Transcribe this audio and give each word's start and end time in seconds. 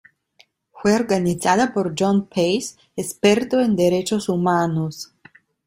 Fue 0.71 0.95
organizada 0.95 1.75
por 1.75 1.93
John 1.95 2.25
Pace, 2.25 2.73
experto 2.95 3.59
en 3.59 3.75
Derechos 3.75 4.29
Humanos. 4.29 5.13